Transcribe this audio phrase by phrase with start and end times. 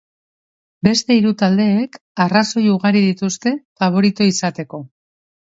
[0.87, 4.83] Beste hiru taldeek arrazoi ugari dituzte faborito izateko.